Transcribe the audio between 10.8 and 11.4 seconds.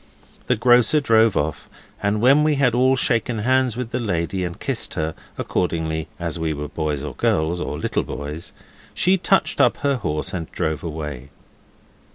away.